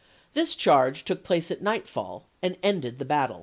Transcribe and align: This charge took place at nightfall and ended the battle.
This 0.33 0.55
charge 0.55 1.05
took 1.05 1.23
place 1.23 1.51
at 1.51 1.61
nightfall 1.61 2.25
and 2.41 2.57
ended 2.63 2.97
the 2.97 3.05
battle. 3.05 3.39